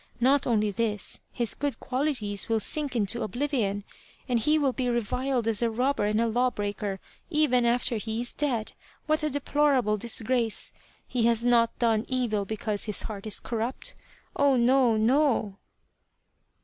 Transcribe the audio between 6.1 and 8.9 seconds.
a law breaker even after he is dead.